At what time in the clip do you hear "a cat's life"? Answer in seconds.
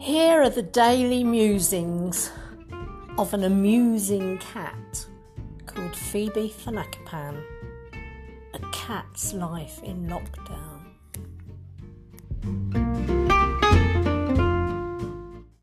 8.54-9.82